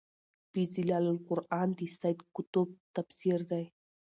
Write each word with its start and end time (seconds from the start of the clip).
في 0.51 0.61
ظِلال 0.73 1.05
القُرآن 1.15 1.67
د 1.79 1.81
سيد 1.99 2.19
قُطب 2.35 2.67
تفسير 2.95 3.39
دی 3.51 3.63